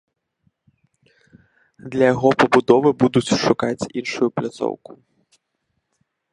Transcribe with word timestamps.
Для 1.97 2.05
яго 2.13 2.27
пабудовы 2.41 2.89
будуць 3.03 3.35
шукаць 3.45 3.87
іншую 4.03 4.29
пляцоўку. 4.39 4.91